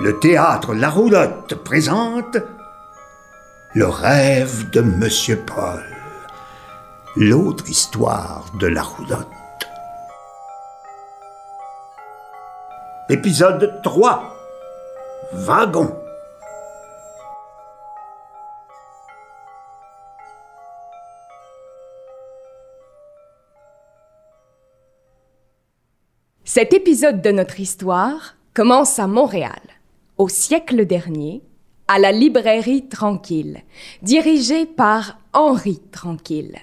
le 0.00 0.18
théâtre 0.18 0.74
La 0.74 0.90
Roulotte 0.90 1.54
présente 1.54 2.36
Le 3.74 3.86
rêve 3.86 4.68
de 4.70 4.80
Monsieur 4.80 5.36
Paul, 5.36 5.84
l'autre 7.14 7.68
histoire 7.68 8.44
de 8.58 8.66
La 8.66 8.82
Roulotte. 8.82 9.28
Épisode 13.08 13.80
3 13.84 14.36
Wagon 15.32 15.96
Cet 26.42 26.72
épisode 26.72 27.22
de 27.22 27.30
notre 27.30 27.60
histoire 27.60 28.34
commence 28.54 28.98
à 28.98 29.06
Montréal, 29.06 29.60
au 30.18 30.28
siècle 30.28 30.86
dernier, 30.86 31.42
à 31.88 31.98
la 31.98 32.12
librairie 32.12 32.88
Tranquille, 32.88 33.62
dirigée 34.02 34.66
par 34.66 35.18
Henri 35.32 35.80
Tranquille, 35.90 36.56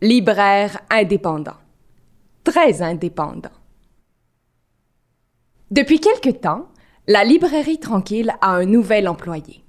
libraire 0.00 0.80
indépendant, 0.90 1.58
très 2.44 2.80
indépendant. 2.82 3.50
Depuis 5.70 6.00
quelque 6.00 6.30
temps, 6.30 6.68
la 7.06 7.24
librairie 7.24 7.80
Tranquille 7.80 8.32
a 8.40 8.50
un 8.50 8.64
nouvel 8.64 9.08
employé, 9.08 9.64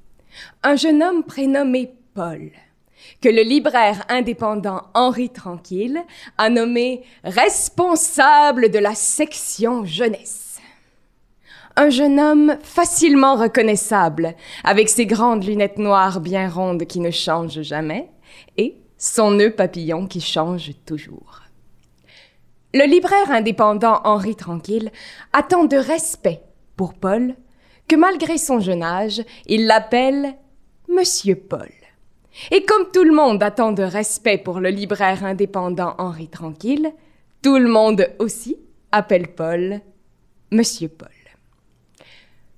un 0.62 0.76
jeune 0.76 1.02
homme 1.02 1.23
prénommé 1.23 1.94
Paul 2.14 2.52
que 3.22 3.30
le 3.30 3.42
libraire 3.42 4.06
indépendant 4.09 4.84
Henri 4.94 5.30
Tranquille 5.30 6.02
a 6.38 6.50
nommé 6.50 7.04
responsable 7.23 8.70
de 8.70 8.80
la 8.80 8.95
section 8.95 9.86
jeunesse. 9.86 10.42
Un 11.76 11.90
jeune 11.90 12.20
homme 12.20 12.58
facilement 12.62 13.36
reconnaissable, 13.36 14.36
avec 14.64 14.90
ses 14.90 15.08
grandes 15.08 15.44
lunettes 15.44 15.80
noires 15.80 16.20
bien 16.20 16.48
rondes 16.48 16.86
qui 16.86 17.00
ne 17.00 17.10
changent 17.10 17.64
jamais, 17.64 18.10
et 18.58 18.78
son 18.98 19.32
nœud 19.32 19.52
papillon 19.52 20.06
qui 20.06 20.22
change 20.22 20.72
toujours. 20.86 21.42
Le 22.76 22.86
libraire 22.86 23.32
indépendant 23.32 24.02
Henri 24.04 24.36
Tranquille 24.36 24.92
a 25.32 25.42
tant 25.42 25.66
de 25.66 25.78
respect 25.78 26.42
pour 26.76 26.94
Paul 26.94 27.36
que 27.88 27.96
malgré 27.96 28.38
son 28.38 28.60
jeune 28.60 28.84
âge, 28.84 29.22
il 29.48 29.66
l'appelle 29.66 30.36
Monsieur 30.88 31.36
Paul. 31.36 31.72
Et 32.52 32.64
comme 32.66 32.90
tout 32.92 33.04
le 33.04 33.14
monde 33.14 33.44
attend 33.44 33.72
de 33.72 33.84
respect 33.84 34.38
pour 34.38 34.60
le 34.60 34.70
libraire 34.70 35.24
indépendant 35.24 35.96
Henri 35.98 36.28
Tranquille, 36.28 36.94
tout 37.42 37.58
le 37.58 37.70
monde 37.70 38.08
aussi 38.20 38.58
appelle 38.92 39.34
Paul 39.36 39.82
Monsieur 40.52 40.88
Paul. 40.88 41.10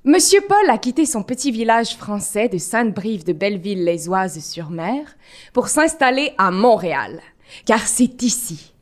Monsieur 0.07 0.41
Paul 0.47 0.69
a 0.69 0.77
quitté 0.77 1.07
son 1.07 1.23
petit 1.23 1.51
village 1.51 1.95
français 1.95 2.47
de 2.47 2.59
Sainte-Brive 2.59 3.23
de 3.23 3.33
Belleville-les-Oises-sur-Mer 3.33 5.07
pour 5.51 5.67
s'installer 5.67 6.31
à 6.37 6.51
Montréal, 6.51 7.21
car 7.65 7.79
c'est 7.79 8.21
ici, 8.21 8.75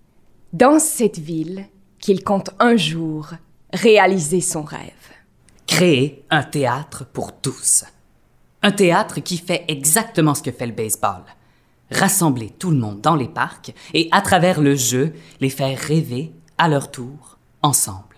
dans 0.52 0.80
cette 0.80 1.20
ville, 1.20 1.66
qu'il 1.98 2.26
compte 2.26 2.50
un 2.60 2.76
jour 2.76 3.30
réaliser 3.72 4.42
son 4.42 4.64
rêve. 4.64 4.92
Créer 5.66 6.26
un 6.30 6.44
théâtre 6.44 7.06
pour 7.06 7.32
tous. 7.40 7.86
Un 8.62 8.72
théâtre 8.72 9.22
qui 9.22 9.38
fait 9.38 9.64
exactement 9.70 10.36
ce 10.36 10.44
que 10.44 10.52
fait 10.52 10.68
le 10.68 10.74
baseball. 10.74 11.24
Rassembler 11.90 12.50
tout 12.50 12.72
le 12.72 12.78
monde 12.78 13.00
dans 13.00 13.16
les 13.16 13.30
parcs 13.30 13.74
et, 13.94 14.10
à 14.12 14.20
travers 14.20 14.60
le 14.60 14.76
jeu, 14.76 15.14
les 15.40 15.50
faire 15.50 15.80
rêver 15.80 16.34
à 16.58 16.68
leur 16.68 16.92
tour, 16.92 17.38
ensemble. 17.62 18.13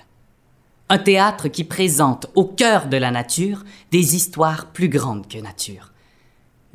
Un 0.88 1.00
théâtre 1.00 1.48
qui 1.48 1.64
présente 1.64 2.28
au 2.36 2.46
cœur 2.46 2.86
de 2.88 2.98
la 2.98 3.10
nature 3.10 3.64
des 3.92 4.16
histoires 4.16 4.72
plus 4.72 4.88
grandes 4.88 5.28
que 5.28 5.40
nature. 5.40 5.92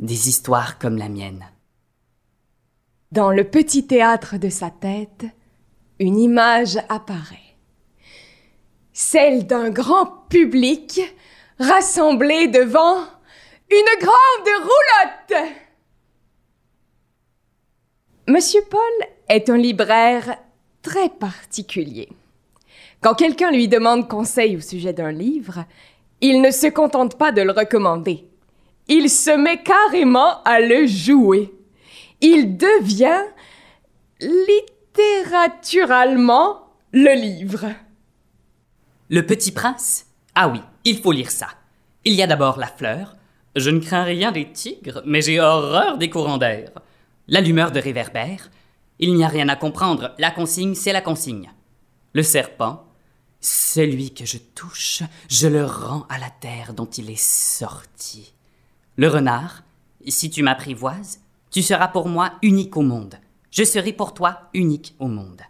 Des 0.01 0.29
histoires 0.29 0.79
comme 0.79 0.97
la 0.97 1.09
mienne. 1.09 1.47
Dans 3.13 3.31
le 3.31 3.45
petit 3.45 3.87
théâtre 3.87 4.37
de 4.37 4.49
sa 4.49 4.71
tête, 4.71 5.27
une 6.01 6.19
image 6.19 6.77
apparaît. 6.89 7.57
Celle 8.93 9.47
d'un 9.47 9.71
grand 9.71 10.07
public 10.29 11.01
rassemblé 11.61 12.49
devant 12.49 13.03
une 13.71 14.01
grande 14.01 14.65
roulotte. 15.29 15.53
Monsieur 18.27 18.63
Paul 18.69 18.81
est 19.29 19.49
un 19.51 19.57
libraire 19.57 20.37
très 20.83 21.09
particulier. 21.11 22.09
Quand 23.01 23.15
quelqu'un 23.15 23.51
lui 23.51 23.67
demande 23.67 24.09
conseil 24.09 24.57
au 24.57 24.61
sujet 24.61 24.93
d'un 24.93 25.11
livre, 25.11 25.65
il 26.21 26.43
ne 26.43 26.51
se 26.51 26.67
contente 26.67 27.17
pas 27.17 27.33
de 27.33 27.41
le 27.41 27.53
recommander. 27.53 28.27
Il 28.89 29.09
se 29.09 29.31
met 29.31 29.63
carrément 29.63 30.43
à 30.43 30.61
le 30.61 30.87
jouer. 30.87 31.51
Il 32.21 32.59
devient 32.59 33.23
littératuralement 34.21 36.67
le 36.93 37.15
livre. 37.15 37.69
Le 39.09 39.25
Petit 39.25 39.53
Prince? 39.53 40.05
Ah 40.35 40.49
oui, 40.49 40.61
il 40.85 40.99
faut 40.99 41.13
lire 41.13 41.31
ça. 41.31 41.49
Il 42.05 42.13
y 42.13 42.23
a 42.23 42.27
d'abord 42.27 42.59
La 42.59 42.67
Fleur, 42.67 43.17
je 43.57 43.71
ne 43.71 43.81
crains 43.81 44.05
rien 44.05 44.31
des 44.31 44.53
tigres, 44.53 45.03
mais 45.07 45.23
j'ai 45.23 45.41
horreur 45.41 45.97
des 45.97 46.11
courants 46.11 46.39
d'air. 46.39 46.71
L'allumeur 47.29 47.73
de 47.73 47.81
réverbère. 47.81 48.51
Il 48.99 49.15
n'y 49.15 49.25
a 49.25 49.29
rien 49.29 49.49
à 49.49 49.57
comprendre. 49.57 50.15
La 50.19 50.31
consigne, 50.31 50.75
c'est 50.75 50.93
la 50.93 51.01
consigne. 51.01 51.51
Le 52.13 52.23
serpent. 52.23 52.85
Celui 53.41 54.13
que 54.13 54.27
je 54.27 54.37
touche, 54.37 55.03
je 55.29 55.49
le 55.49 55.65
rends 55.65 56.07
à 56.09 56.19
la 56.19 56.29
terre 56.29 56.75
dont 56.75 56.87
il 56.87 57.11
est 57.11 57.21
sorti. 57.21 58.35
Le 58.97 59.09
renard. 59.09 59.63
Si 60.07 60.31
tu 60.31 60.43
m'apprivoises, 60.43 61.21
tu 61.51 61.63
seras 61.63 61.89
pour 61.89 62.09
moi 62.09 62.33
unique 62.43 62.77
au 62.77 62.83
monde. 62.83 63.17
Je 63.51 63.65
serai 63.65 63.93
pour 63.93 64.15
toi 64.15 64.49
unique 64.55 64.95
au 64.99 65.09
monde. 65.09 65.43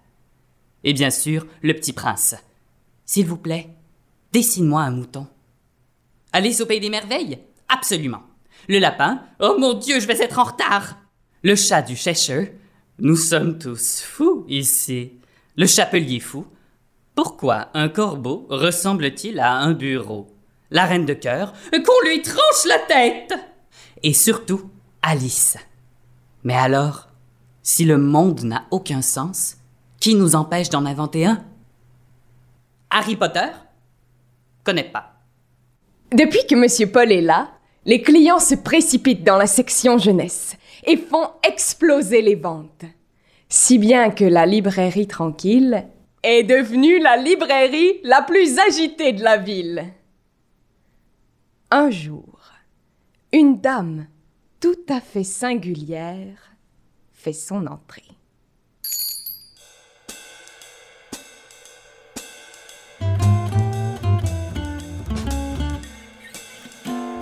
Et 0.82 0.92
bien 0.92 1.10
sûr, 1.10 1.46
le 1.62 1.74
petit 1.74 1.92
prince. 1.92 2.34
S'il 3.04 3.26
vous 3.26 3.36
plaît, 3.36 3.68
dessine-moi 4.32 4.82
un 4.82 4.90
mouton. 4.90 5.26
Alice 6.32 6.60
au 6.60 6.66
pays 6.66 6.80
des 6.80 6.90
merveilles? 6.90 7.38
Absolument. 7.68 8.22
Le 8.68 8.78
lapin, 8.78 9.22
oh 9.40 9.56
mon 9.58 9.74
Dieu, 9.74 10.00
je 10.00 10.06
vais 10.06 10.20
être 10.20 10.38
en 10.38 10.44
retard. 10.44 10.96
Le 11.42 11.54
chat 11.54 11.82
du 11.82 11.96
Cheshire, 11.96 12.48
nous 12.98 13.16
sommes 13.16 13.58
tous 13.58 14.00
fous 14.00 14.44
ici. 14.48 15.12
Le 15.56 15.66
chapelier 15.66 16.20
fou, 16.20 16.46
pourquoi 17.22 17.68
un 17.74 17.90
corbeau 17.90 18.46
ressemble-t-il 18.48 19.40
à 19.40 19.52
un 19.52 19.72
bureau? 19.72 20.28
La 20.70 20.86
reine 20.86 21.04
de 21.04 21.12
cœur, 21.12 21.52
qu'on 21.70 22.08
lui 22.08 22.22
tranche 22.22 22.64
la 22.66 22.78
tête 22.78 23.34
Et 24.02 24.14
surtout, 24.14 24.70
Alice. 25.02 25.58
Mais 26.44 26.56
alors, 26.56 27.08
si 27.62 27.84
le 27.84 27.98
monde 27.98 28.44
n'a 28.44 28.64
aucun 28.70 29.02
sens, 29.02 29.58
qui 30.00 30.14
nous 30.14 30.34
empêche 30.34 30.70
d'en 30.70 30.86
inventer 30.86 31.26
un? 31.26 31.44
Harry 32.88 33.16
Potter? 33.16 33.50
Connais 34.64 34.90
pas. 34.90 35.12
Depuis 36.12 36.46
que 36.48 36.54
Monsieur 36.54 36.90
Paul 36.90 37.12
est 37.12 37.20
là, 37.20 37.50
les 37.84 38.00
clients 38.00 38.40
se 38.40 38.54
précipitent 38.54 39.24
dans 39.24 39.36
la 39.36 39.46
section 39.46 39.98
jeunesse 39.98 40.56
et 40.86 40.96
font 40.96 41.28
exploser 41.46 42.22
les 42.22 42.36
ventes. 42.36 42.86
Si 43.50 43.76
bien 43.76 44.08
que 44.08 44.24
la 44.24 44.46
librairie 44.46 45.06
tranquille 45.06 45.84
est 46.22 46.42
devenue 46.42 46.98
la 46.98 47.16
librairie 47.16 48.00
la 48.04 48.22
plus 48.22 48.58
agitée 48.58 49.12
de 49.12 49.22
la 49.22 49.36
ville. 49.36 49.86
Un 51.70 51.90
jour, 51.90 52.52
une 53.32 53.60
dame 53.60 54.06
tout 54.60 54.84
à 54.88 55.00
fait 55.00 55.24
singulière 55.24 56.52
fait 57.12 57.32
son 57.32 57.66
entrée. 57.66 58.02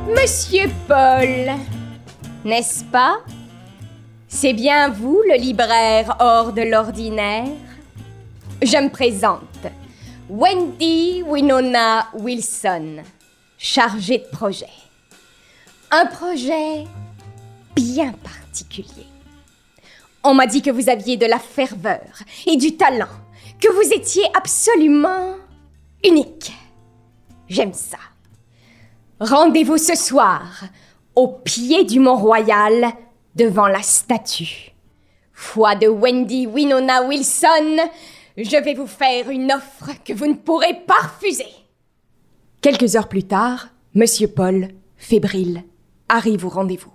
Monsieur 0.08 0.68
Paul, 0.88 1.54
n'est-ce 2.44 2.82
pas? 2.84 3.18
C'est 4.26 4.54
bien 4.54 4.88
vous 4.88 5.22
le 5.28 5.36
libraire 5.36 6.16
hors 6.20 6.52
de 6.52 6.62
l'ordinaire? 6.62 7.67
Je 8.60 8.76
me 8.76 8.90
présente. 8.90 9.68
Wendy 10.28 11.22
Winona 11.24 12.08
Wilson, 12.14 13.04
chargée 13.56 14.18
de 14.18 14.36
projet. 14.36 14.66
Un 15.92 16.06
projet 16.06 16.84
bien 17.76 18.12
particulier. 18.12 19.06
On 20.24 20.34
m'a 20.34 20.46
dit 20.46 20.60
que 20.60 20.72
vous 20.72 20.88
aviez 20.88 21.16
de 21.16 21.26
la 21.26 21.38
ferveur 21.38 22.02
et 22.46 22.56
du 22.56 22.76
talent, 22.76 23.06
que 23.60 23.72
vous 23.72 23.92
étiez 23.92 24.24
absolument 24.34 25.36
unique. 26.04 26.52
J'aime 27.48 27.74
ça. 27.74 27.98
Rendez-vous 29.20 29.78
ce 29.78 29.94
soir, 29.94 30.64
au 31.14 31.28
pied 31.28 31.84
du 31.84 32.00
Mont-Royal, 32.00 32.92
devant 33.36 33.68
la 33.68 33.82
statue. 33.82 34.72
Foi 35.32 35.76
de 35.76 35.86
Wendy 35.86 36.48
Winona 36.48 37.04
Wilson, 37.04 37.78
je 38.44 38.56
vais 38.56 38.74
vous 38.74 38.86
faire 38.86 39.30
une 39.30 39.52
offre 39.52 39.90
que 40.04 40.12
vous 40.12 40.26
ne 40.26 40.34
pourrez 40.34 40.74
pas 40.86 40.94
refuser. 40.94 41.48
Quelques 42.60 42.96
heures 42.96 43.08
plus 43.08 43.24
tard, 43.24 43.68
Monsieur 43.94 44.28
Paul, 44.28 44.68
fébrile, 44.96 45.64
arrive 46.08 46.44
au 46.44 46.48
rendez-vous. 46.48 46.92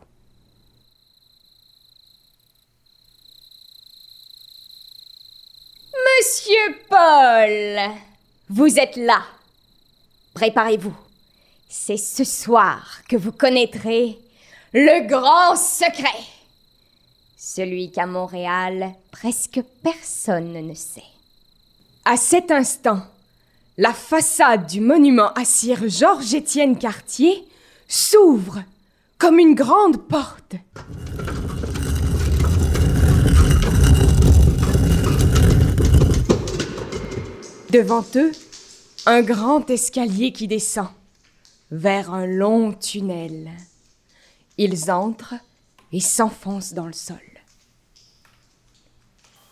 Monsieur 6.17 6.77
Paul, 6.89 7.93
vous 8.49 8.79
êtes 8.79 8.95
là. 8.95 9.23
Préparez-vous. 10.33 10.95
C'est 11.67 11.97
ce 11.97 12.23
soir 12.23 13.01
que 13.09 13.17
vous 13.17 13.31
connaîtrez 13.31 14.17
le 14.73 15.07
grand 15.07 15.55
secret. 15.55 16.23
Celui 17.35 17.91
qu'à 17.91 18.05
Montréal, 18.05 18.93
presque 19.11 19.61
personne 19.83 20.53
ne 20.53 20.73
sait. 20.73 21.12
À 22.05 22.17
cet 22.17 22.51
instant, 22.51 23.01
la 23.77 23.93
façade 23.93 24.67
du 24.67 24.81
monument 24.81 25.31
à 25.35 25.45
Sir 25.45 25.87
Georges-Étienne 25.87 26.77
Cartier 26.77 27.47
s'ouvre 27.87 28.61
comme 29.17 29.39
une 29.39 29.55
grande 29.55 30.05
porte. 30.09 30.55
Devant 37.69 38.03
eux, 38.15 38.33
un 39.05 39.21
grand 39.21 39.69
escalier 39.69 40.33
qui 40.33 40.49
descend 40.49 40.89
vers 41.71 42.13
un 42.13 42.25
long 42.25 42.73
tunnel. 42.73 43.49
Ils 44.57 44.91
entrent 44.91 45.35
et 45.93 46.01
s'enfoncent 46.01 46.73
dans 46.73 46.85
le 46.85 46.91
sol. 46.91 47.17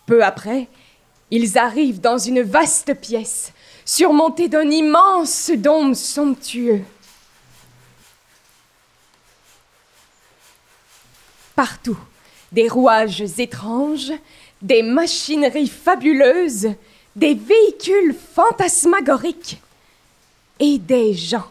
Peu 0.04 0.22
après, 0.22 0.68
ils 1.32 1.56
arrivent 1.56 2.00
dans 2.00 2.18
une 2.18 2.42
vaste 2.42 2.92
pièce, 3.00 3.52
surmontée 3.86 4.48
d'un 4.48 4.70
immense 4.70 5.50
dôme 5.50 5.94
somptueux. 5.94 6.82
Partout, 11.56 11.98
des 12.52 12.68
rouages 12.68 13.22
étranges, 13.38 14.12
des 14.60 14.82
machineries 14.82 15.68
fabuleuses, 15.68 16.68
des 17.16 17.34
véhicules 17.34 18.14
fantasmagoriques 18.34 19.60
et 20.60 20.78
des 20.78 21.14
gens. 21.14 21.50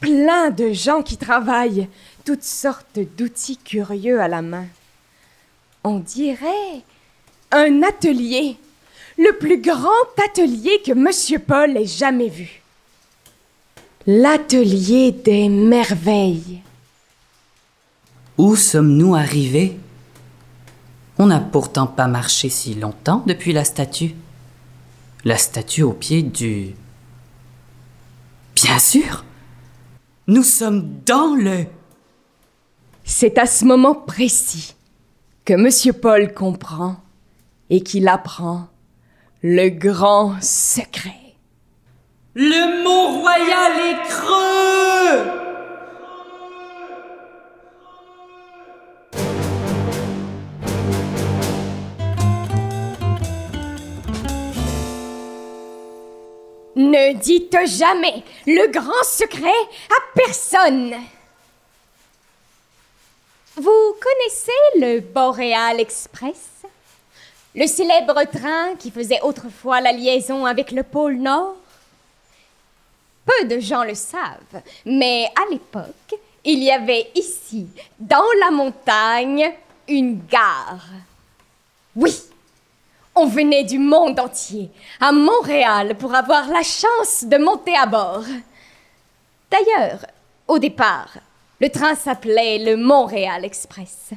Plein 0.00 0.48
de 0.48 0.72
gens 0.72 1.02
qui 1.02 1.18
travaillent, 1.18 1.88
toutes 2.24 2.42
sortes 2.42 2.98
d'outils 3.18 3.58
curieux 3.58 4.18
à 4.18 4.28
la 4.28 4.40
main. 4.40 4.66
On 5.84 5.98
dirait 5.98 6.82
un 7.50 7.82
atelier, 7.82 8.56
le 9.18 9.36
plus 9.36 9.60
grand 9.60 9.88
atelier 10.24 10.80
que 10.86 10.92
Monsieur 10.92 11.40
Paul 11.40 11.76
ait 11.76 11.86
jamais 11.86 12.28
vu. 12.28 12.62
L'atelier 14.06 15.12
des 15.12 15.48
merveilles. 15.48 16.62
Où 18.38 18.54
sommes-nous 18.54 19.14
arrivés? 19.16 19.76
On 21.18 21.26
n'a 21.26 21.40
pourtant 21.40 21.88
pas 21.88 22.06
marché 22.06 22.48
si 22.48 22.74
longtemps 22.74 23.24
depuis 23.26 23.52
la 23.52 23.64
statue. 23.64 24.14
La 25.24 25.36
statue 25.36 25.82
au 25.82 25.92
pied 25.92 26.22
du... 26.22 26.74
Bien 28.54 28.78
sûr 28.78 29.24
Nous 30.28 30.44
sommes 30.44 31.00
dans 31.04 31.34
le... 31.34 31.66
C'est 33.04 33.36
à 33.38 33.46
ce 33.46 33.64
moment 33.64 33.94
précis 33.94 34.74
que 35.44 35.54
Monsieur 35.54 35.92
Paul 35.92 36.32
comprend 36.32 36.96
et 37.68 37.82
qu'il 37.82 38.06
apprend 38.06 38.68
le 39.42 39.68
grand 39.68 40.34
secret. 40.42 41.12
Le 42.34 42.82
Mont 42.82 43.20
Royal 43.20 43.72
est 43.78 44.08
creux 44.08 45.44
Ne 56.74 57.12
dites 57.20 57.56
jamais 57.66 58.24
le 58.46 58.70
grand 58.72 59.04
secret 59.04 59.46
à 59.46 60.16
personne. 60.16 60.94
Vous 63.56 63.96
connaissez 64.00 64.52
le 64.80 65.00
Boreal 65.00 65.80
Express? 65.80 66.57
Le 67.58 67.66
célèbre 67.66 68.22
train 68.30 68.76
qui 68.78 68.92
faisait 68.92 69.20
autrefois 69.22 69.80
la 69.80 69.90
liaison 69.90 70.46
avec 70.46 70.70
le 70.70 70.84
pôle 70.84 71.16
Nord? 71.16 71.56
Peu 73.26 73.48
de 73.48 73.58
gens 73.58 73.82
le 73.82 73.96
savent, 73.96 74.62
mais 74.86 75.28
à 75.34 75.50
l'époque, 75.50 76.14
il 76.44 76.62
y 76.62 76.70
avait 76.70 77.10
ici, 77.16 77.66
dans 77.98 78.22
la 78.38 78.52
montagne, 78.52 79.52
une 79.88 80.24
gare. 80.26 80.86
Oui, 81.96 82.14
on 83.16 83.26
venait 83.26 83.64
du 83.64 83.80
monde 83.80 84.20
entier, 84.20 84.70
à 85.00 85.10
Montréal, 85.10 85.96
pour 85.96 86.14
avoir 86.14 86.46
la 86.46 86.62
chance 86.62 87.24
de 87.24 87.38
monter 87.38 87.74
à 87.76 87.86
bord. 87.86 88.24
D'ailleurs, 89.50 90.06
au 90.46 90.60
départ, 90.60 91.10
le 91.60 91.68
train 91.70 91.96
s'appelait 91.96 92.60
le 92.60 92.76
Montréal 92.76 93.44
Express. 93.44 94.10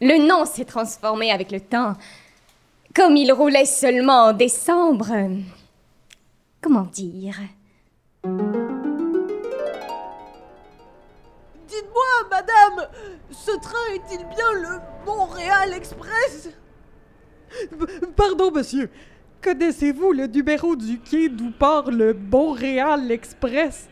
Le 0.00 0.26
nom 0.26 0.44
s'est 0.44 0.64
transformé 0.64 1.30
avec 1.30 1.52
le 1.52 1.60
temps. 1.60 1.94
Comme 2.94 3.16
il 3.16 3.32
roulait 3.32 3.64
seulement 3.64 4.26
en 4.26 4.32
décembre. 4.32 5.12
Comment 6.60 6.82
dire? 6.92 7.36
Dites-moi, 11.68 12.28
madame, 12.30 12.88
ce 13.30 13.52
train 13.60 13.94
est-il 13.94 14.26
bien 14.26 14.52
le 14.54 14.80
Montréal 15.06 15.72
Express? 15.74 16.50
Pardon, 18.16 18.50
monsieur. 18.50 18.90
Connaissez-vous 19.40 20.12
le 20.12 20.26
numéro 20.26 20.74
du 20.74 20.98
quai 20.98 21.28
d'où 21.28 21.52
part 21.52 21.90
le 21.90 22.12
Montréal 22.12 23.10
Express? 23.12 23.88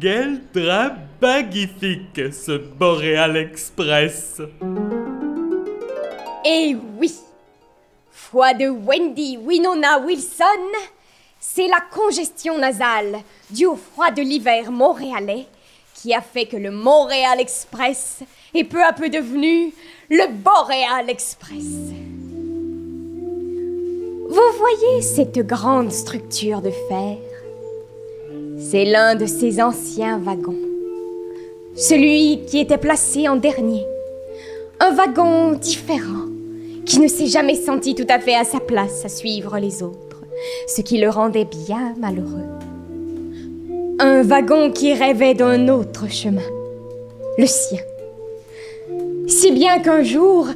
Quel 0.00 0.40
train 0.52 0.96
magnifique, 1.22 2.20
ce 2.32 2.58
Boréal 2.58 3.36
Express! 3.36 4.42
Eh 6.44 6.76
oui 6.98 7.14
Foi 8.10 8.54
de 8.54 8.68
Wendy 8.68 9.38
Winona 9.38 9.98
Wilson, 9.98 10.44
c'est 11.38 11.66
la 11.68 11.80
congestion 11.92 12.58
nasale 12.58 13.20
due 13.50 13.66
au 13.66 13.76
froid 13.76 14.10
de 14.10 14.22
l'hiver 14.22 14.70
montréalais 14.70 15.46
qui 15.94 16.14
a 16.14 16.20
fait 16.20 16.46
que 16.46 16.56
le 16.56 16.70
Montréal 16.70 17.40
Express 17.40 18.20
est 18.54 18.64
peu 18.64 18.82
à 18.82 18.92
peu 18.92 19.10
devenu 19.10 19.72
le 20.08 20.32
Boréal 20.32 21.10
Express. 21.10 21.92
Vous 24.28 24.58
voyez 24.58 25.02
cette 25.02 25.40
grande 25.40 25.92
structure 25.92 26.62
de 26.62 26.70
fer? 26.70 27.18
C'est 28.58 28.84
l'un 28.84 29.14
de 29.14 29.26
ces 29.26 29.60
anciens 29.60 30.18
wagons. 30.18 30.56
Celui 31.76 32.44
qui 32.46 32.60
était 32.60 32.78
placé 32.78 33.28
en 33.28 33.36
dernier. 33.36 33.84
Un 34.78 34.92
wagon 34.92 35.52
différent, 35.52 36.19
qui 36.86 37.00
ne 37.00 37.08
s'est 37.08 37.26
jamais 37.26 37.54
senti 37.54 37.94
tout 37.94 38.06
à 38.08 38.18
fait 38.18 38.34
à 38.34 38.44
sa 38.44 38.60
place 38.60 39.04
à 39.04 39.08
suivre 39.08 39.58
les 39.58 39.82
autres, 39.82 40.22
ce 40.66 40.80
qui 40.82 40.98
le 40.98 41.08
rendait 41.08 41.46
bien 41.66 41.94
malheureux. 41.98 42.48
Un 43.98 44.22
wagon 44.22 44.70
qui 44.70 44.94
rêvait 44.94 45.34
d'un 45.34 45.68
autre 45.68 46.10
chemin, 46.10 46.48
le 47.38 47.46
sien 47.46 47.80
si 49.30 49.52
bien 49.52 49.78
qu'un 49.78 50.02
jour, 50.02 50.48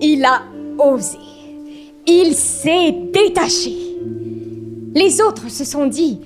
il 0.00 0.24
a 0.24 0.42
osé. 0.78 1.18
Il 2.06 2.34
s'est 2.34 2.92
détaché. 3.12 3.76
Les 4.94 5.20
autres 5.20 5.50
se 5.50 5.64
sont 5.64 5.86
dit, 5.86 6.20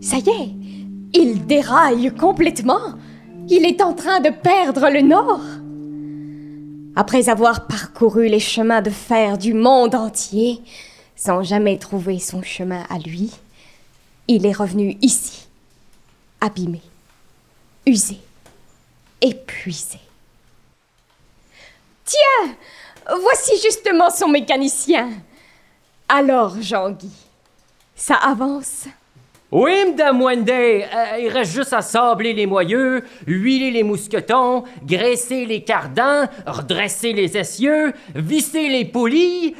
ça 0.00 0.16
y 0.16 0.28
est, 0.28 0.50
il 1.12 1.46
déraille 1.46 2.12
complètement. 2.18 2.94
Il 3.48 3.64
est 3.64 3.82
en 3.82 3.92
train 3.92 4.20
de 4.20 4.30
perdre 4.30 4.88
le 4.90 5.02
nord. 5.02 5.40
Après 6.96 7.28
avoir 7.28 7.66
parcouru 7.94 8.26
les 8.26 8.40
chemins 8.40 8.82
de 8.82 8.90
fer 8.90 9.38
du 9.38 9.54
monde 9.54 9.94
entier, 9.94 10.60
sans 11.14 11.44
jamais 11.44 11.78
trouver 11.78 12.18
son 12.18 12.42
chemin 12.42 12.84
à 12.90 12.98
lui, 12.98 13.30
il 14.26 14.46
est 14.46 14.52
revenu 14.52 14.98
ici, 15.00 15.46
abîmé, 16.40 16.82
usé, 17.86 18.18
épuisé. 19.20 20.00
Tiens, 22.04 22.56
voici 23.22 23.52
justement 23.62 24.10
son 24.10 24.28
mécanicien. 24.28 25.10
Alors, 26.08 26.60
Jean-Guy, 26.60 27.12
ça 27.94 28.16
avance? 28.16 28.86
Oui, 29.54 29.70
Madame 29.86 30.20
Wendy, 30.20 30.50
euh, 30.50 31.18
il 31.20 31.28
reste 31.28 31.52
juste 31.52 31.72
à 31.72 31.80
sabler 31.80 32.32
les 32.32 32.44
moyeux, 32.44 33.04
huiler 33.24 33.70
les 33.70 33.84
mousquetons, 33.84 34.64
graisser 34.84 35.44
les 35.44 35.62
cardans, 35.62 36.24
redresser 36.44 37.12
les 37.12 37.36
essieux, 37.36 37.92
visser 38.16 38.68
les 38.68 38.84
poulies. 38.84 39.54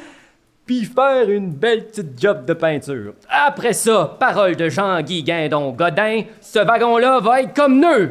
puis 0.65 0.83
faire 0.83 1.29
une 1.29 1.49
belle 1.49 1.85
petite 1.85 2.19
job 2.21 2.43
de 2.45 2.53
peinture. 2.53 3.13
Après 3.29 3.71
ça, 3.71 4.17
parole 4.19 4.57
de 4.57 4.67
Jean-Guy 4.67 5.23
Guindon 5.23 5.71
Godin, 5.71 6.23
ce 6.41 6.59
wagon-là 6.59 7.21
va 7.21 7.43
être 7.43 7.53
comme 7.53 7.79
neuf. 7.79 8.09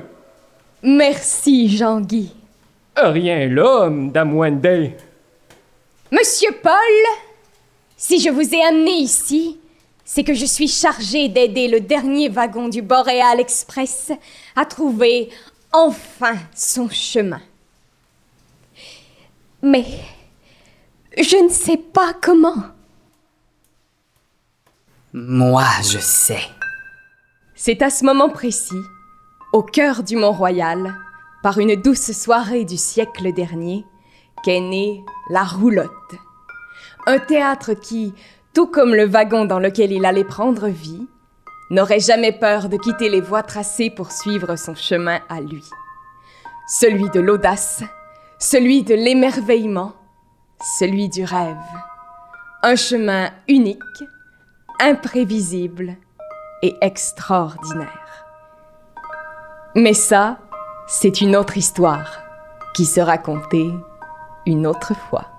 Merci, 0.82 1.68
Jean-Guy. 1.76 2.32
Rien 2.96 3.46
là, 3.50 3.90
Madame 3.90 4.34
Wendy. 4.38 4.92
Monsieur 6.10 6.52
Paul, 6.62 6.72
si 7.94 8.20
je 8.20 8.30
vous 8.30 8.54
ai 8.54 8.62
amené 8.64 8.92
ici, 8.92 9.58
c'est 10.04 10.24
que 10.24 10.34
je 10.34 10.44
suis 10.44 10.68
chargé 10.68 11.28
d'aider 11.28 11.68
le 11.68 11.80
dernier 11.80 12.28
wagon 12.28 12.68
du 12.68 12.82
Boréal 12.82 13.40
Express 13.40 14.12
à 14.54 14.64
trouver 14.64 15.30
enfin 15.72 16.36
son 16.54 16.88
chemin. 16.88 17.40
Mais 19.62 19.84
je 21.16 21.42
ne 21.42 21.48
sais 21.48 21.78
pas 21.78 22.12
comment. 22.20 22.62
Moi, 25.12 25.64
je 25.82 25.98
sais. 25.98 26.42
C'est 27.54 27.82
à 27.82 27.88
ce 27.88 28.04
moment 28.04 28.28
précis, 28.28 28.82
au 29.52 29.62
cœur 29.62 30.02
du 30.02 30.16
Mont-Royal, 30.16 30.94
par 31.42 31.58
une 31.58 31.76
douce 31.76 32.12
soirée 32.12 32.64
du 32.64 32.76
siècle 32.76 33.32
dernier, 33.32 33.84
qu'est 34.42 34.60
née 34.60 35.02
la 35.30 35.44
roulotte. 35.44 35.90
Un 37.06 37.18
théâtre 37.18 37.74
qui, 37.74 38.12
tout 38.54 38.68
comme 38.68 38.94
le 38.94 39.04
wagon 39.04 39.44
dans 39.44 39.58
lequel 39.58 39.92
il 39.92 40.06
allait 40.06 40.24
prendre 40.24 40.68
vie, 40.68 41.08
n'aurait 41.70 42.00
jamais 42.00 42.32
peur 42.32 42.68
de 42.68 42.76
quitter 42.76 43.08
les 43.08 43.20
voies 43.20 43.42
tracées 43.42 43.90
pour 43.90 44.12
suivre 44.12 44.56
son 44.56 44.74
chemin 44.74 45.18
à 45.28 45.40
lui. 45.40 45.64
Celui 46.68 47.10
de 47.10 47.20
l'audace, 47.20 47.82
celui 48.38 48.84
de 48.84 48.94
l'émerveillement, 48.94 49.92
celui 50.78 51.08
du 51.08 51.24
rêve. 51.24 51.56
Un 52.62 52.76
chemin 52.76 53.30
unique, 53.48 53.78
imprévisible 54.80 55.96
et 56.62 56.76
extraordinaire. 56.80 58.24
Mais 59.74 59.94
ça, 59.94 60.38
c'est 60.86 61.20
une 61.20 61.34
autre 61.34 61.56
histoire 61.56 62.22
qui 62.74 62.84
sera 62.84 63.12
racontée 63.12 63.70
une 64.46 64.66
autre 64.66 64.94
fois. 64.94 65.33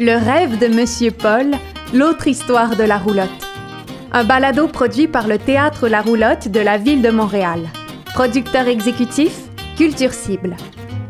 Le 0.00 0.12
rêve 0.12 0.60
de 0.60 0.68
Monsieur 0.68 1.10
Paul, 1.10 1.50
l'autre 1.92 2.28
histoire 2.28 2.76
de 2.76 2.84
la 2.84 2.98
roulotte. 2.98 3.28
Un 4.12 4.22
balado 4.22 4.68
produit 4.68 5.08
par 5.08 5.26
le 5.26 5.38
Théâtre 5.38 5.88
La 5.88 6.02
Roulotte 6.02 6.46
de 6.46 6.60
la 6.60 6.78
ville 6.78 7.02
de 7.02 7.10
Montréal. 7.10 7.68
Producteur 8.14 8.68
exécutif, 8.68 9.36
Culture 9.76 10.12
Cible. 10.12 10.56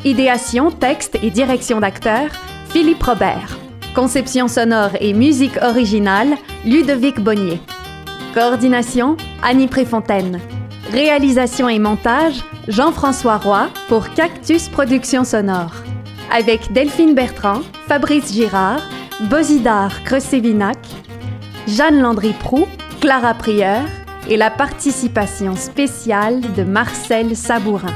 Idéation, 0.07 0.71
texte 0.71 1.19
et 1.23 1.29
direction 1.29 1.81
d'acteur, 1.81 2.31
Philippe 2.71 3.03
Robert. 3.03 3.59
Conception 3.95 4.49
sonore 4.49 4.93
et 5.01 5.13
musique 5.13 5.59
originale, 5.61 6.39
Ludovic 6.65 7.21
Bonnier. 7.21 7.61
Coordination, 8.33 9.19
Annie 9.43 9.69
Préfontaine. 9.69 10.41
Réalisation 10.93 11.69
et 11.69 11.79
montage, 11.79 12.43
Jean-François 12.69 13.37
Roy 13.37 13.69
pour 13.89 14.09
Cactus 14.15 14.71
Productions 14.71 15.25
Sonore 15.25 15.75
avec 16.33 16.73
Delphine 16.73 17.15
Bertrand, 17.15 17.63
Fabrice 17.87 18.33
Girard, 18.33 18.83
Bosidar 19.31 20.03
Cresévinac, 20.05 20.79
Jeanne 21.67 22.01
Landry-Prou, 22.01 22.67
Clara 23.01 23.35
Prieur 23.35 23.83
et 24.29 24.37
la 24.37 24.51
participation 24.51 25.57
spéciale 25.57 26.41
de 26.55 26.63
Marcel 26.63 27.37
Sabourin. 27.37 27.95